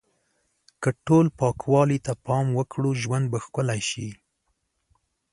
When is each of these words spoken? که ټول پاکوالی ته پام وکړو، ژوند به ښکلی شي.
که 0.81 0.89
ټول 1.05 1.25
پاکوالی 1.39 1.99
ته 2.05 2.13
پام 2.25 2.45
وکړو، 2.57 2.89
ژوند 3.01 3.25
به 3.31 3.39
ښکلی 3.45 3.81
شي. 3.89 4.09